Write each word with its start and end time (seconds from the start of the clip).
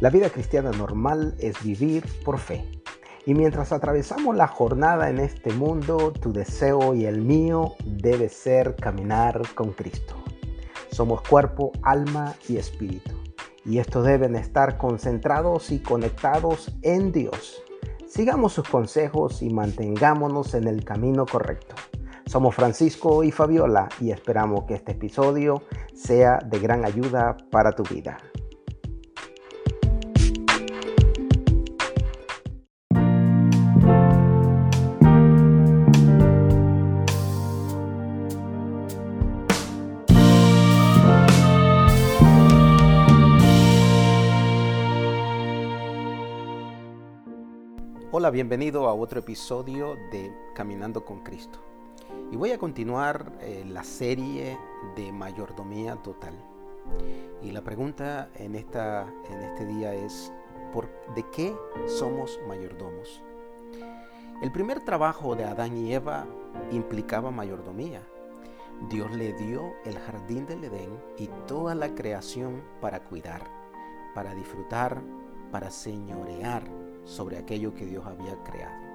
La 0.00 0.08
vida 0.08 0.30
cristiana 0.30 0.70
normal 0.70 1.34
es 1.38 1.62
vivir 1.62 2.06
por 2.24 2.38
fe. 2.38 2.64
Y 3.26 3.34
mientras 3.34 3.70
atravesamos 3.70 4.34
la 4.34 4.46
jornada 4.46 5.10
en 5.10 5.18
este 5.18 5.52
mundo, 5.52 6.10
tu 6.10 6.32
deseo 6.32 6.94
y 6.94 7.04
el 7.04 7.20
mío 7.20 7.74
debe 7.84 8.30
ser 8.30 8.76
caminar 8.76 9.42
con 9.54 9.72
Cristo. 9.72 10.14
Somos 10.90 11.20
cuerpo, 11.20 11.72
alma 11.82 12.34
y 12.48 12.56
espíritu. 12.56 13.14
Y 13.66 13.76
estos 13.76 14.06
deben 14.06 14.36
estar 14.36 14.78
concentrados 14.78 15.70
y 15.70 15.80
conectados 15.80 16.74
en 16.80 17.12
Dios. 17.12 17.62
Sigamos 18.08 18.54
sus 18.54 18.66
consejos 18.66 19.42
y 19.42 19.50
mantengámonos 19.50 20.54
en 20.54 20.66
el 20.66 20.82
camino 20.82 21.26
correcto. 21.26 21.74
Somos 22.24 22.54
Francisco 22.54 23.22
y 23.22 23.32
Fabiola 23.32 23.90
y 24.00 24.12
esperamos 24.12 24.64
que 24.64 24.76
este 24.76 24.92
episodio 24.92 25.62
sea 25.92 26.38
de 26.38 26.58
gran 26.58 26.86
ayuda 26.86 27.36
para 27.50 27.72
tu 27.72 27.82
vida. 27.82 28.16
Hola, 48.12 48.30
bienvenido 48.30 48.88
a 48.88 48.94
otro 48.94 49.20
episodio 49.20 49.94
de 50.10 50.36
Caminando 50.52 51.04
con 51.04 51.20
Cristo. 51.20 51.60
Y 52.32 52.36
voy 52.36 52.50
a 52.50 52.58
continuar 52.58 53.38
eh, 53.40 53.64
la 53.68 53.84
serie 53.84 54.58
de 54.96 55.12
mayordomía 55.12 55.94
total. 55.94 56.34
Y 57.40 57.52
la 57.52 57.62
pregunta 57.62 58.28
en, 58.34 58.56
esta, 58.56 59.06
en 59.30 59.42
este 59.42 59.64
día 59.64 59.94
es, 59.94 60.32
¿por, 60.72 60.88
¿de 61.14 61.24
qué 61.30 61.54
somos 61.86 62.40
mayordomos? 62.48 63.22
El 64.42 64.50
primer 64.50 64.84
trabajo 64.84 65.36
de 65.36 65.44
Adán 65.44 65.76
y 65.76 65.94
Eva 65.94 66.26
implicaba 66.72 67.30
mayordomía. 67.30 68.02
Dios 68.88 69.08
le 69.12 69.34
dio 69.34 69.62
el 69.84 69.96
jardín 70.00 70.46
del 70.46 70.64
Edén 70.64 71.00
y 71.16 71.28
toda 71.46 71.76
la 71.76 71.94
creación 71.94 72.60
para 72.80 73.04
cuidar, 73.04 73.44
para 74.16 74.34
disfrutar, 74.34 75.00
para 75.52 75.70
señorear 75.70 76.79
sobre 77.04 77.38
aquello 77.38 77.74
que 77.74 77.86
Dios 77.86 78.06
había 78.06 78.36
creado. 78.42 78.90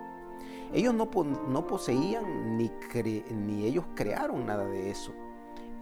Ellos 0.73 0.93
no, 0.93 1.09
no 1.47 1.67
poseían 1.67 2.57
ni, 2.57 2.71
ni 3.31 3.65
ellos 3.65 3.85
crearon 3.95 4.45
nada 4.45 4.65
de 4.65 4.89
eso. 4.89 5.13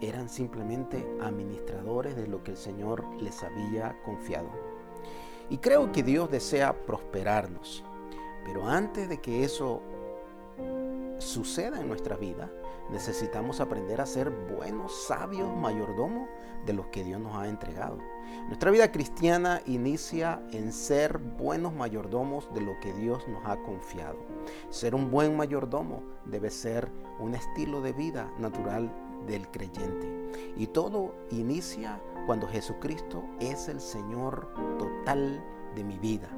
Eran 0.00 0.28
simplemente 0.28 1.06
administradores 1.20 2.16
de 2.16 2.26
lo 2.26 2.42
que 2.42 2.52
el 2.52 2.56
Señor 2.56 3.04
les 3.20 3.42
había 3.42 3.96
confiado. 4.04 4.48
Y 5.50 5.58
creo 5.58 5.92
que 5.92 6.02
Dios 6.02 6.30
desea 6.30 6.72
prosperarnos. 6.84 7.84
Pero 8.44 8.66
antes 8.66 9.08
de 9.08 9.20
que 9.20 9.44
eso 9.44 9.82
suceda 11.18 11.80
en 11.80 11.88
nuestra 11.88 12.16
vida, 12.16 12.50
necesitamos 12.90 13.60
aprender 13.60 14.00
a 14.00 14.06
ser 14.06 14.30
buenos, 14.30 15.06
sabios 15.06 15.54
mayordomos 15.56 16.28
de 16.66 16.72
los 16.72 16.86
que 16.86 17.04
Dios 17.04 17.20
nos 17.20 17.34
ha 17.36 17.48
entregado. 17.48 17.98
Nuestra 18.46 18.70
vida 18.70 18.90
cristiana 18.92 19.60
inicia 19.66 20.42
en 20.52 20.72
ser 20.72 21.18
buenos 21.18 21.72
mayordomos 21.74 22.52
de 22.54 22.60
lo 22.60 22.78
que 22.80 22.92
Dios 22.92 23.26
nos 23.28 23.44
ha 23.44 23.56
confiado. 23.62 24.18
Ser 24.70 24.94
un 24.94 25.10
buen 25.10 25.36
mayordomo 25.36 26.02
debe 26.24 26.50
ser 26.50 26.90
un 27.18 27.34
estilo 27.34 27.80
de 27.80 27.92
vida 27.92 28.32
natural 28.38 28.90
del 29.26 29.50
creyente. 29.50 30.30
Y 30.56 30.66
todo 30.68 31.14
inicia 31.30 32.00
cuando 32.26 32.48
Jesucristo 32.48 33.24
es 33.40 33.68
el 33.68 33.80
Señor 33.80 34.48
total 34.78 35.42
de 35.74 35.84
mi 35.84 35.98
vida. 35.98 36.28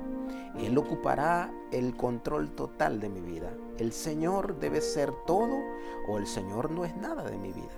Él 0.58 0.76
ocupará 0.78 1.52
el 1.70 1.96
control 1.96 2.50
total 2.52 3.00
de 3.00 3.08
mi 3.08 3.20
vida. 3.20 3.52
El 3.78 3.92
Señor 3.92 4.58
debe 4.58 4.80
ser 4.80 5.12
todo 5.26 5.56
o 6.08 6.18
el 6.18 6.26
Señor 6.26 6.70
no 6.70 6.84
es 6.84 6.96
nada 6.96 7.24
de 7.24 7.36
mi 7.36 7.52
vida. 7.52 7.76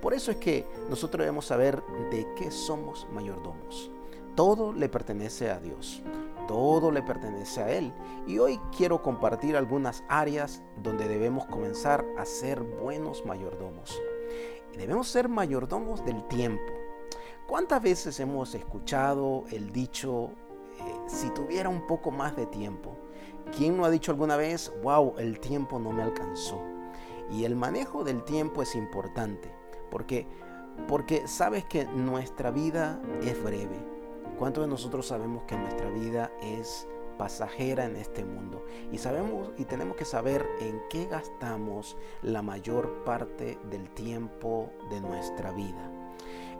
Por 0.00 0.14
eso 0.14 0.30
es 0.30 0.38
que 0.38 0.66
nosotros 0.88 1.20
debemos 1.20 1.46
saber 1.46 1.82
de 2.10 2.26
qué 2.36 2.50
somos 2.50 3.06
mayordomos. 3.12 3.90
Todo 4.34 4.72
le 4.72 4.88
pertenece 4.88 5.50
a 5.50 5.58
Dios. 5.58 6.02
Todo 6.48 6.90
le 6.90 7.02
pertenece 7.02 7.62
a 7.62 7.70
Él. 7.70 7.92
Y 8.26 8.38
hoy 8.38 8.60
quiero 8.76 9.02
compartir 9.02 9.56
algunas 9.56 10.02
áreas 10.08 10.62
donde 10.82 11.06
debemos 11.06 11.46
comenzar 11.46 12.04
a 12.16 12.24
ser 12.24 12.60
buenos 12.62 13.26
mayordomos. 13.26 14.00
Debemos 14.76 15.08
ser 15.08 15.28
mayordomos 15.28 16.04
del 16.04 16.26
tiempo. 16.28 16.72
¿Cuántas 17.46 17.82
veces 17.82 18.18
hemos 18.20 18.54
escuchado 18.54 19.44
el 19.50 19.72
dicho 19.72 20.30
si 21.06 21.30
tuviera 21.30 21.68
un 21.68 21.86
poco 21.86 22.10
más 22.10 22.36
de 22.36 22.46
tiempo. 22.46 22.96
¿Quién 23.56 23.76
no 23.76 23.84
ha 23.84 23.90
dicho 23.90 24.12
alguna 24.12 24.36
vez, 24.36 24.72
wow, 24.82 25.14
el 25.18 25.40
tiempo 25.40 25.78
no 25.78 25.90
me 25.90 26.02
alcanzó? 26.02 26.60
Y 27.30 27.44
el 27.44 27.56
manejo 27.56 28.04
del 28.04 28.24
tiempo 28.24 28.62
es 28.62 28.74
importante, 28.74 29.52
porque, 29.90 30.26
porque 30.88 31.26
sabes 31.28 31.64
que 31.64 31.84
nuestra 31.84 32.50
vida 32.50 33.00
es 33.22 33.42
breve. 33.42 33.84
¿Cuántos 34.38 34.64
de 34.64 34.70
nosotros 34.70 35.06
sabemos 35.06 35.44
que 35.44 35.56
nuestra 35.56 35.90
vida 35.90 36.32
es 36.40 36.88
pasajera 37.18 37.84
en 37.84 37.96
este 37.96 38.24
mundo? 38.24 38.64
Y 38.90 38.98
sabemos 38.98 39.50
y 39.58 39.64
tenemos 39.64 39.96
que 39.96 40.04
saber 40.04 40.46
en 40.60 40.80
qué 40.88 41.06
gastamos 41.06 41.96
la 42.22 42.42
mayor 42.42 43.04
parte 43.04 43.58
del 43.70 43.90
tiempo 43.90 44.70
de 44.90 45.00
nuestra 45.00 45.52
vida. 45.52 45.90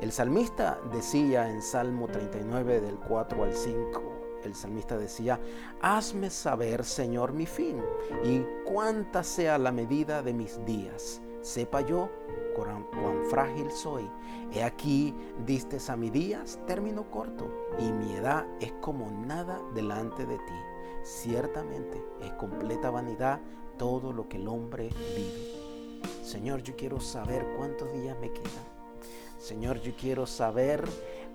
El 0.01 0.13
salmista 0.13 0.81
decía 0.93 1.51
en 1.51 1.63
Salmo 1.63 2.07
39 2.09 2.81
del 2.81 2.97
4 2.97 3.45
al 3.45 3.55
5, 3.55 4.10
el 4.49 4.55
salmista 4.55 4.99
decía, 4.99 5.41
hazme 5.81 6.31
saber, 6.31 6.85
Señor, 6.85 7.33
mi 7.33 7.47
fin 7.47 7.83
y 8.25 8.43
cuánta 8.65 9.23
sea 9.23 9.59
la 9.59 9.73
medida 9.73 10.23
de 10.23 10.33
mis 10.33 10.65
días. 10.65 11.21
Sepa 11.43 11.81
yo 11.81 12.11
cuán, 12.55 12.87
frágil 13.31 13.71
soy. 13.71 14.11
He 14.53 14.63
aquí, 14.63 15.15
distes 15.47 15.89
a 15.89 15.97
mis 15.97 16.13
días 16.13 16.59
término 16.67 17.11
corto 17.11 17.51
y 17.79 17.91
mi 17.93 18.15
edad 18.15 18.47
es 18.61 18.73
como 18.81 19.11
nada 19.11 19.61
delante 19.75 20.27
de 20.27 20.37
ti. 20.37 20.55
Ciertamente 21.03 22.03
es 22.21 22.33
completa 22.33 22.91
vanidad 22.91 23.41
todo 23.79 24.13
lo 24.13 24.29
que 24.29 24.37
el 24.37 24.49
hombre 24.49 24.91
vive. 25.17 26.03
Señor, 26.23 26.63
yo 26.63 26.77
quiero 26.77 27.01
saber 27.01 27.47
cuántos 27.57 27.93
días 27.93 28.19
me 28.21 28.31
quedan. 28.31 28.71
Señor, 29.39 29.81
yo 29.81 29.93
quiero 29.97 30.27
saber 30.27 30.85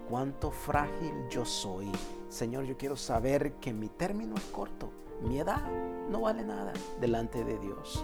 cuánto 0.09 0.51
frágil 0.51 1.13
yo 1.29 1.45
soy. 1.45 1.91
Señor, 2.29 2.65
yo 2.65 2.77
quiero 2.77 2.95
saber 2.95 3.53
que 3.53 3.73
mi 3.73 3.89
término 3.89 4.35
es 4.35 4.43
corto, 4.45 4.89
mi 5.21 5.39
edad 5.39 5.63
no 6.09 6.21
vale 6.21 6.43
nada 6.43 6.73
delante 6.99 7.43
de 7.43 7.57
Dios. 7.59 8.03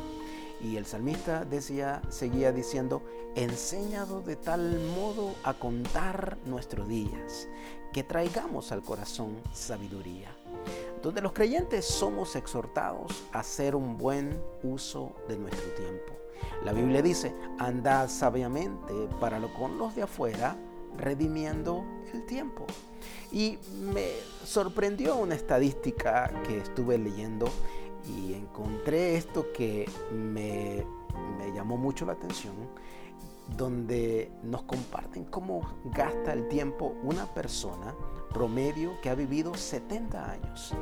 Y 0.62 0.78
el 0.78 0.86
salmista 0.86 1.44
decía, 1.44 2.02
seguía 2.10 2.52
diciendo, 2.52 3.02
enseñado 3.36 4.22
de 4.22 4.36
tal 4.36 4.80
modo 4.96 5.34
a 5.44 5.56
contar 5.56 6.38
nuestros 6.46 6.88
días, 6.88 7.48
que 7.92 8.04
traigamos 8.04 8.72
al 8.72 8.84
corazón 8.84 9.38
sabiduría. 9.52 10.30
Donde 11.02 11.22
los 11.22 11.34
creyentes 11.34 11.86
somos 11.86 12.36
exhortados 12.36 13.24
a 13.34 13.40
hacer 13.40 13.76
un 13.76 13.98
buen 13.98 14.40
uso 14.62 15.16
de 15.28 15.38
nuestro 15.38 15.68
tiempo. 15.72 16.14
La 16.64 16.74
Biblia 16.74 17.02
dice, 17.02 17.34
andad 17.58 18.08
sabiamente 18.08 18.94
para 19.20 19.40
lo 19.40 19.52
con 19.54 19.80
los 19.80 19.96
de 19.96 20.04
afuera, 20.04 20.56
redimiendo 20.98 21.86
el 22.14 22.26
tiempo. 22.26 22.66
Y 23.32 23.58
me 23.94 24.10
sorprendió 24.44 25.16
una 25.16 25.36
estadística 25.36 26.32
que 26.46 26.58
estuve 26.58 26.98
leyendo 26.98 27.48
y 28.08 28.34
encontré 28.34 29.16
esto 29.16 29.52
que 29.54 29.90
me, 30.12 30.86
llamó 31.54 31.78
mucho 31.78 32.06
la 32.06 32.14
atención, 32.14 32.54
donde 33.58 34.32
nos 34.44 34.64
comparten 34.64 35.26
cómo 35.26 35.62
gasta 35.86 36.34
el 36.34 36.48
tiempo 36.48 36.96
una 37.04 37.26
persona 37.26 37.94
promedio 38.34 39.00
que 39.02 39.10
ha 39.10 39.16
vivido 39.16 39.54
70 39.54 40.32
años. 40.32 40.74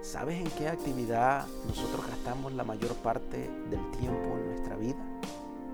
¿Sabes 0.00 0.38
en 0.40 0.50
qué 0.52 0.68
actividad 0.68 1.46
nosotros 1.66 2.06
gastamos 2.06 2.52
la 2.52 2.64
mayor 2.64 2.94
parte 2.96 3.50
del 3.68 3.90
tiempo 3.90 4.36
en 4.36 4.46
nuestra 4.46 4.76
vida? 4.76 5.04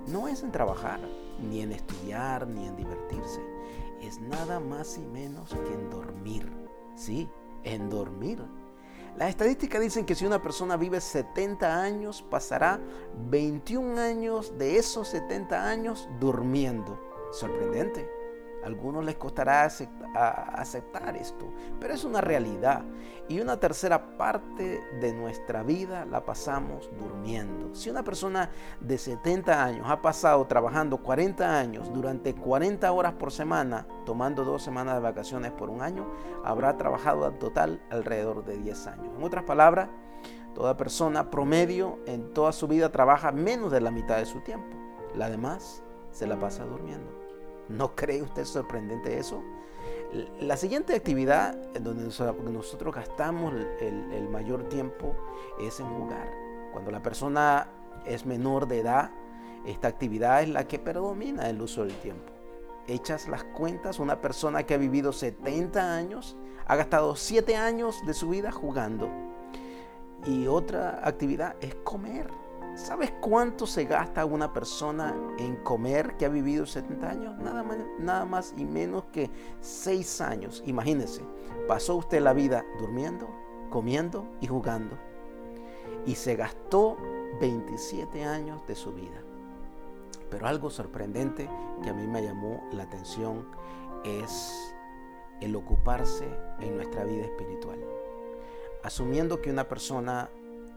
No 0.09 0.29
es 0.29 0.43
en 0.43 0.51
trabajar, 0.51 1.01
ni 1.41 1.61
en 1.61 1.73
estudiar, 1.73 2.47
ni 2.47 2.67
en 2.67 2.77
divertirse 2.77 3.54
es 4.07 4.21
nada 4.21 4.61
más 4.61 4.99
y 4.99 5.03
menos 5.03 5.51
que 5.51 5.75
en 5.75 5.91
dormir. 5.91 6.51
Sí, 6.95 7.29
en 7.63 7.89
dormir. 7.91 8.43
Las 9.17 9.31
estadísticas 9.31 9.81
dicen 9.81 10.07
que 10.07 10.15
si 10.15 10.27
una 10.27 10.43
persona 10.43 10.77
vive 10.77 11.01
70 11.01 11.83
años, 11.83 12.23
pasará 12.23 12.81
21 13.29 14.01
años 14.01 14.59
de 14.59 14.77
esos 14.77 15.09
70 15.09 15.69
años 15.69 16.09
durmiendo. 16.19 17.01
Sorprendente. 17.33 18.14
Algunos 18.65 19.05
les 19.05 19.17
costará 19.17 19.63
aceptar 19.65 21.17
esto, 21.17 21.53
pero 21.79 21.95
es 21.95 22.05
una 22.05 22.21
realidad. 22.21 22.83
Y 23.29 23.41
una 23.41 23.59
tercera 23.59 24.17
parte 24.17 24.83
de 25.01 25.13
nuestra 25.13 25.63
vida 25.63 26.05
la 26.05 26.25
pasamos 26.25 26.91
durmiendo. 26.99 27.75
Si 27.75 27.89
una 27.91 28.03
persona 28.03 28.51
de 28.81 28.99
70 28.99 29.65
años 29.65 29.87
ha 29.89 30.03
pasado 30.03 30.47
trabajando 30.47 30.99
40 30.99 31.59
años 31.59 31.93
durante 31.93 32.35
40 32.35 32.91
horas 32.93 33.15
por 33.15 33.33
semana, 33.33 33.87
tomando 34.05 34.45
dos 34.45 34.63
semanas 34.63 34.95
de 34.95 35.01
vacaciones 35.01 35.53
por 35.53 35.71
un 35.71 35.81
año, 35.81 36.07
habrá 36.45 36.77
trabajado 36.77 37.27
en 37.29 37.39
total 37.39 37.83
alrededor 37.91 38.45
de 38.45 38.59
10 38.59 38.87
años. 38.89 39.09
En 39.17 39.23
otras 39.23 39.45
palabras, 39.45 39.89
toda 40.55 40.77
persona 40.77 41.31
promedio 41.31 41.99
en 42.07 42.33
toda 42.33 42.53
su 42.53 42.69
vida 42.69 42.93
trabaja 42.93 43.33
menos 43.33 43.73
de 43.73 43.81
la 43.81 43.91
mitad 43.91 44.19
de 44.19 44.27
su 44.27 44.41
tiempo. 44.41 44.77
La 45.15 45.31
demás 45.31 45.83
se 46.11 46.27
la 46.27 46.39
pasa 46.39 46.65
durmiendo. 46.65 47.24
¿No 47.69 47.95
cree 47.95 48.23
usted 48.23 48.45
sorprendente 48.45 49.19
eso? 49.19 49.43
La 50.41 50.57
siguiente 50.57 50.95
actividad 50.95 51.55
donde 51.81 52.05
nosotros 52.05 52.95
gastamos 52.95 53.53
el, 53.81 54.29
mayor 54.29 54.69
tiempo 54.69 55.17
es 55.61 55.81
en 55.81 55.87
jugar. 55.87 56.31
Cuando 56.73 56.91
la 56.91 57.03
persona 57.03 57.69
es 58.05 58.25
menor 58.25 58.69
de 58.69 58.81
edad, 58.81 59.11
esta 59.67 59.89
actividad 59.89 60.43
es 60.43 60.51
la 60.51 60.69
que 60.69 60.79
predomina 60.79 61.49
el 61.49 61.61
uso 61.61 61.85
del 61.85 61.95
tiempo. 61.97 62.33
Echas 62.87 63.29
las 63.29 63.45
cuentas, 63.45 63.99
una 63.99 64.21
persona 64.21 64.63
que 64.65 64.75
ha 64.75 64.79
vivido 64.79 65.13
70 65.13 65.97
años 65.97 66.37
ha 66.67 66.77
gastado 66.77 67.17
7 67.17 67.57
años 67.57 67.97
de 68.07 68.15
su 68.15 68.29
vida 68.29 68.53
jugando. 68.53 69.09
Y 70.27 70.47
otra 70.47 71.01
actividad 71.03 71.57
es 71.61 71.75
comer. 71.77 72.29
¿Sabes 72.75 73.13
cuánto 73.21 73.67
se 73.67 73.85
gasta 73.85 74.25
una 74.25 74.53
persona 74.53 75.15
en 75.39 75.57
comer 75.57 76.17
que 76.17 76.27
ha 76.27 76.29
vivido 76.29 76.67
70 76.67 77.09
años? 77.09 77.39
Nada 77.39 78.25
más, 78.25 78.53
y 78.57 78.65
menos 78.65 79.05
que 79.13 79.31
6 79.61 80.21
años. 80.21 80.63
Imagínese, 80.67 81.23
pasó 81.69 81.95
usted 81.95 82.21
la 82.21 82.33
vida 82.33 82.65
durmiendo, 82.81 83.29
comiendo 83.71 84.27
y 84.41 84.49
jugando. 84.49 84.99
Y 86.05 86.17
se 86.17 86.35
gastó 86.35 86.97
27 87.41 88.25
años 88.25 88.67
de 88.67 88.75
su 88.75 88.93
vida. 88.93 89.23
Pero 90.29 90.49
algo 90.49 90.69
sorprendente 90.69 91.49
que 91.83 91.91
a 91.91 91.95
mí 91.95 92.09
me 92.09 92.23
llamó 92.23 92.61
la 92.73 92.83
atención 92.83 93.47
es 94.05 94.75
el 95.41 95.55
ocuparse 95.55 96.29
en 96.61 96.77
nuestra 96.77 97.05
vida 97.05 97.25
espiritual. 97.25 97.79
Asumiendo 98.83 99.41
que 99.41 99.51
una 99.51 99.69
persona 99.69 100.29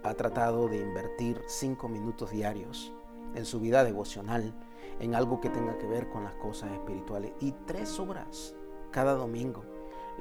ha 0.03 0.13
tratado 0.13 0.67
de 0.67 0.77
invertir 0.77 1.41
cinco 1.47 1.88
minutos 1.88 2.31
diarios 2.31 2.94
en 3.35 3.45
su 3.45 3.59
vida 3.59 3.83
devocional, 3.83 4.53
en 4.99 5.15
algo 5.15 5.39
que 5.39 5.49
tenga 5.49 5.77
que 5.77 5.88
ver 5.88 6.09
con 6.09 6.23
las 6.23 6.33
cosas 6.35 6.71
espirituales 6.71 7.33
y 7.39 7.51
tres 7.65 7.99
horas 7.99 8.55
cada 8.91 9.13
domingo. 9.13 9.63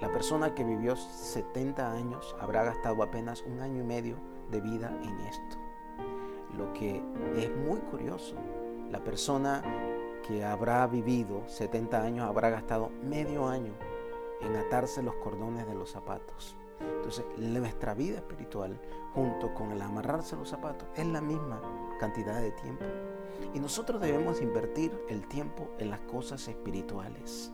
La 0.01 0.13
persona 0.13 0.55
que 0.55 0.65
vivió 0.65 0.97
70 0.97 1.93
años 1.93 2.37
habrá 2.39 2.65
gastado 2.65 3.03
apenas 3.03 3.43
un 3.43 3.61
año 3.61 3.83
y 3.83 3.87
medio 3.87 4.17
de 4.51 4.61
vida 4.61 4.91
en 5.03 5.19
esto. 5.21 5.57
Lo 6.57 6.73
que 6.75 7.03
es 7.37 7.57
muy 7.57 7.81
curioso, 7.81 8.35
la 8.91 9.03
persona 9.03 9.63
que 10.27 10.45
habrá 10.45 10.87
vivido 10.87 11.43
70 11.49 12.03
años 12.03 12.27
habrá 12.27 12.51
gastado 12.51 12.91
medio 13.03 13.49
año 13.49 13.73
en 14.41 14.57
atarse 14.57 15.03
los 15.03 15.15
cordones 15.17 15.67
de 15.67 15.75
los 15.75 15.91
zapatos. 15.91 16.57
Entonces, 16.81 17.25
nuestra 17.37 17.95
vida 17.95 18.17
espiritual, 18.17 18.81
junto 19.15 19.55
con 19.55 19.73
el 19.73 19.81
amarrarse 19.81 20.37
los 20.37 20.49
zapatos, 20.49 20.89
es 20.97 21.07
la 21.07 21.21
misma 21.21 21.61
cantidad 21.99 22.41
de 22.41 22.53
tiempo. 22.53 22.85
Y 23.55 23.61
nosotros 23.61 24.01
debemos 24.01 24.41
invertir 24.41 24.93
el 25.09 25.27
tiempo 25.29 25.71
en 25.79 25.91
las 25.91 26.01
cosas 26.01 26.47
espirituales, 26.49 27.53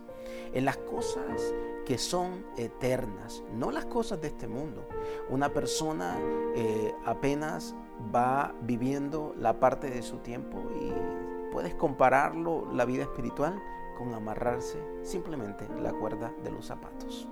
en 0.52 0.64
las 0.64 0.76
cosas 0.78 1.54
que 1.84 1.98
son 1.98 2.44
eternas, 2.56 3.42
no 3.52 3.70
las 3.70 3.84
cosas 3.86 4.20
de 4.20 4.28
este 4.28 4.48
mundo. 4.48 4.86
Una 5.28 5.52
persona 5.52 6.16
eh, 6.54 6.94
apenas 7.04 7.74
va 8.14 8.54
viviendo 8.62 9.34
la 9.36 9.58
parte 9.60 9.90
de 9.90 10.02
su 10.02 10.18
tiempo 10.18 10.62
y 10.80 10.92
puedes 11.52 11.74
compararlo, 11.74 12.66
la 12.72 12.84
vida 12.84 13.02
espiritual, 13.02 13.60
amarrarse 14.14 14.78
simplemente 15.02 15.66
la 15.80 15.92
cuerda 15.92 16.32
de 16.42 16.50
los 16.50 16.66
zapatos. 16.66 17.28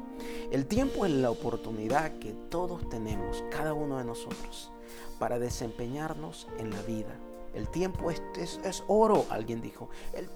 El 0.51 0.67
tiempo 0.67 1.07
es 1.07 1.13
la 1.13 1.31
oportunidad 1.31 2.19
que 2.19 2.33
todos 2.51 2.89
tenemos, 2.89 3.45
cada 3.51 3.75
uno 3.75 3.99
de 3.99 4.05
nosotros, 4.05 4.71
para 5.19 5.39
desempeñarnos 5.39 6.49
en 6.59 6.71
la 6.71 6.83
vida. 6.83 7.17
El 7.55 7.69
tiempo 7.69 8.11
es, 8.11 8.23
es, 8.37 8.85
oro, 8.87 9.27
alguien 9.31 9.61
dijo. 9.61 9.89
El, 10.13 10.31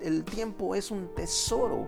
el 0.00 0.24
tiempo 0.24 0.74
es 0.74 0.90
un 0.90 1.08
tesoro 1.14 1.86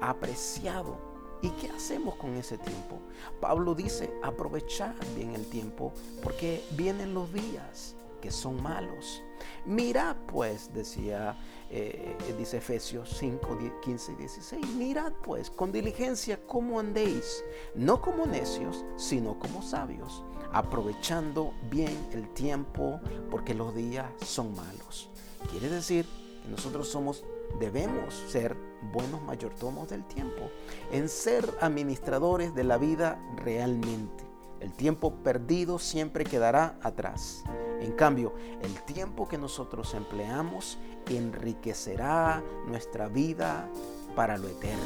apreciado. 0.00 1.08
¿Y 1.40 1.50
qué 1.50 1.68
hacemos 1.70 2.16
con 2.16 2.34
ese 2.34 2.58
tiempo? 2.58 2.98
Pablo 3.40 3.74
dice, 3.74 4.12
aprovechar 4.22 4.96
bien 5.14 5.36
el 5.36 5.46
tiempo 5.46 5.92
porque 6.22 6.64
vienen 6.72 7.14
los 7.14 7.32
días 7.32 7.94
que 8.20 8.30
son 8.30 8.62
malos. 8.62 9.22
Mirad 9.64 10.16
pues, 10.26 10.72
decía, 10.72 11.38
eh, 11.70 12.16
dice 12.36 12.58
Efesios 12.58 13.16
5, 13.18 13.58
15 13.82 14.12
y 14.12 14.14
16, 14.16 14.66
mirad 14.76 15.12
pues 15.22 15.50
con 15.50 15.72
diligencia 15.72 16.40
cómo 16.46 16.80
andéis, 16.80 17.44
no 17.74 18.00
como 18.00 18.26
necios, 18.26 18.84
sino 18.96 19.38
como 19.38 19.62
sabios, 19.62 20.24
aprovechando 20.52 21.52
bien 21.70 22.08
el 22.12 22.28
tiempo 22.30 23.00
porque 23.30 23.54
los 23.54 23.74
días 23.74 24.06
son 24.24 24.54
malos. 24.54 25.10
Quiere 25.50 25.68
decir 25.68 26.06
que 26.42 26.48
nosotros 26.48 26.88
somos, 26.88 27.24
debemos 27.60 28.14
ser 28.28 28.56
buenos 28.92 29.22
mayordomos 29.22 29.88
del 29.88 30.04
tiempo, 30.04 30.50
en 30.92 31.08
ser 31.08 31.52
administradores 31.60 32.54
de 32.54 32.64
la 32.64 32.78
vida 32.78 33.20
realmente. 33.36 34.27
El 34.60 34.72
tiempo 34.72 35.14
perdido 35.22 35.78
siempre 35.78 36.24
quedará 36.24 36.78
atrás. 36.82 37.44
En 37.80 37.92
cambio, 37.92 38.34
el 38.62 38.82
tiempo 38.82 39.28
que 39.28 39.38
nosotros 39.38 39.94
empleamos 39.94 40.78
enriquecerá 41.08 42.42
nuestra 42.66 43.08
vida 43.08 43.68
para 44.16 44.36
lo 44.36 44.48
eterno. 44.48 44.82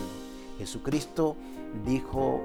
Jesucristo 0.59 1.37
dijo 1.87 2.43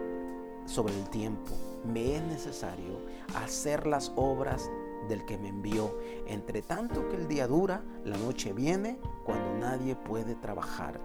sobre 0.65 0.97
el 0.97 1.09
tiempo, 1.09 1.51
me 1.83 2.15
es 2.15 2.23
necesario 2.23 3.01
hacer 3.35 3.87
las 3.87 4.11
obras 4.15 4.69
del 5.07 5.25
que 5.25 5.37
me 5.37 5.49
envió. 5.49 5.97
Entre 6.27 6.61
tanto 6.61 7.07
que 7.09 7.15
el 7.15 7.27
día 7.27 7.47
dura, 7.47 7.83
la 8.03 8.17
noche 8.17 8.53
viene 8.53 8.99
cuando 9.25 9.53
nadie 9.59 9.95
puede 9.95 10.35
trabajar. 10.35 10.99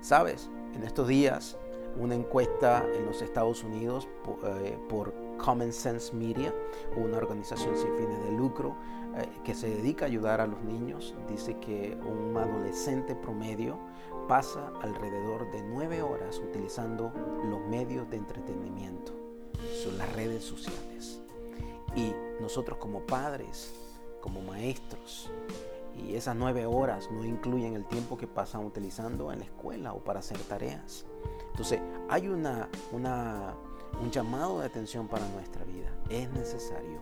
Sabes, 0.00 0.50
en 0.74 0.82
estos 0.82 1.06
días 1.06 1.56
una 1.96 2.14
encuesta 2.14 2.86
en 2.94 3.06
los 3.06 3.22
Estados 3.22 3.64
Unidos 3.64 4.08
eh, 4.44 4.78
por, 4.88 5.12
Common 5.38 5.72
Sense 5.72 6.14
Media, 6.14 6.54
una 6.96 7.16
organización 7.16 7.76
sin 7.76 7.94
fines 7.96 8.24
de 8.24 8.32
lucro 8.32 8.76
eh, 9.16 9.28
que 9.44 9.54
se 9.54 9.68
dedica 9.68 10.04
a 10.04 10.08
ayudar 10.08 10.40
a 10.40 10.46
los 10.46 10.62
niños, 10.62 11.14
dice 11.28 11.58
que 11.58 11.98
un 12.04 12.36
adolescente 12.36 13.16
promedio 13.16 13.78
pasa 14.28 14.72
alrededor 14.82 15.50
de 15.50 15.62
nueve 15.62 16.00
horas 16.00 16.38
utilizando 16.38 17.12
los 17.44 17.60
medios 17.68 18.08
de 18.08 18.18
entretenimiento, 18.18 19.12
son 19.82 19.98
las 19.98 20.12
redes 20.14 20.44
sociales. 20.44 21.20
Y 21.96 22.14
nosotros 22.40 22.78
como 22.78 23.00
padres, 23.00 23.74
como 24.20 24.40
maestros, 24.40 25.30
y 25.96 26.14
esas 26.14 26.36
nueve 26.36 26.64
horas 26.66 27.10
no 27.10 27.24
incluyen 27.24 27.74
el 27.74 27.84
tiempo 27.84 28.16
que 28.16 28.26
pasan 28.26 28.64
utilizando 28.64 29.32
en 29.32 29.40
la 29.40 29.44
escuela 29.44 29.92
o 29.92 29.98
para 29.98 30.20
hacer 30.20 30.38
tareas. 30.38 31.04
Entonces, 31.52 31.80
hay 32.08 32.28
una, 32.28 32.68
un 32.92 34.10
llamado 34.10 34.60
de 34.60 34.66
atención 34.66 35.06
para 35.06 35.26
nuestra 35.28 35.64
vida. 35.64 35.90
Es 36.08 36.30
necesario 36.32 36.98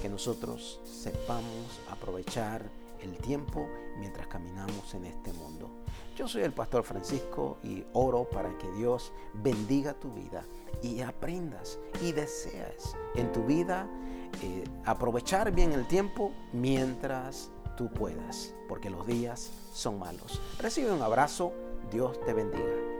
que 0.00 0.08
nosotros 0.08 0.80
sepamos 0.84 1.80
aprovechar 1.90 2.62
el 3.02 3.16
tiempo 3.18 3.68
mientras 3.98 4.26
caminamos 4.26 4.94
en 4.94 5.04
este 5.04 5.32
mundo. 5.34 5.70
Yo 6.16 6.26
soy 6.26 6.42
el 6.42 6.52
pastor 6.52 6.84
Francisco 6.84 7.58
y 7.62 7.84
oro 7.92 8.24
para 8.24 8.56
que 8.58 8.70
Dios 8.72 9.12
bendiga 9.34 9.94
tu 9.94 10.10
vida 10.12 10.44
y 10.82 11.00
aprendas 11.00 11.78
y 12.00 12.12
deseas 12.12 12.96
en 13.14 13.30
tu 13.32 13.44
vida 13.44 13.86
eh, 14.42 14.64
aprovechar 14.84 15.52
bien 15.52 15.72
el 15.72 15.86
tiempo 15.86 16.32
mientras 16.52 17.50
tú 17.76 17.88
puedas, 17.90 18.54
porque 18.68 18.90
los 18.90 19.06
días 19.06 19.50
son 19.72 19.98
malos. 19.98 20.40
Recibe 20.58 20.92
un 20.92 21.02
abrazo, 21.02 21.52
Dios 21.90 22.20
te 22.24 22.32
bendiga. 22.32 22.91